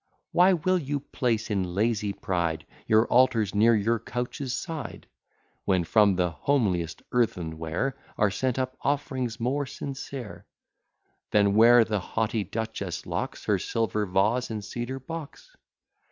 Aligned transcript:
Why 0.31 0.53
will 0.53 0.79
you 0.79 0.99
place 1.01 1.51
in 1.51 1.75
lazy 1.75 2.11
pride 2.11 2.65
Your 2.87 3.05
altars 3.05 3.53
near 3.53 3.75
your 3.75 3.99
couches' 3.99 4.51
side: 4.57 5.05
When 5.65 5.83
from 5.83 6.15
the 6.15 6.31
homeliest 6.31 7.03
earthen 7.11 7.59
ware 7.59 7.95
Are 8.17 8.31
sent 8.31 8.57
up 8.57 8.75
offerings 8.81 9.39
more 9.39 9.67
sincere, 9.67 10.47
Than 11.29 11.53
where 11.53 11.85
the 11.85 11.99
haughty 11.99 12.43
duchess 12.43 13.05
locks 13.05 13.45
Her 13.45 13.59
silver 13.59 14.07
vase 14.07 14.49
in 14.49 14.63
cedar 14.63 14.99
box? 14.99 15.55